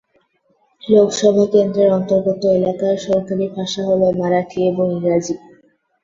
[0.81, 5.35] লোকসভা কেন্দ্রের অন্তর্গত এলাকার সরকারি ভাষা হল মারাঠি এবং ইংরাজি।